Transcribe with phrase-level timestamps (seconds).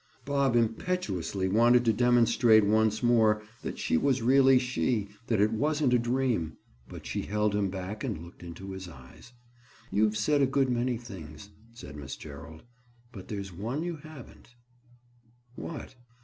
[0.25, 5.99] Bob impetuously wanted to demonstrate once more that she was really she—that it wasn't a
[5.99, 9.31] dream—but she held him back and looked into his eyes.
[9.91, 12.63] "You've said a good many things," said Miss Gerald.
[13.11, 14.55] "But there's one you haven't."
[15.55, 15.93] "What?"